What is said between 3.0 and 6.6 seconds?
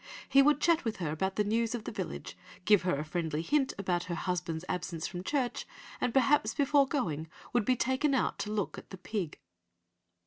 friendly hint about her husband's absence from church, and perhaps,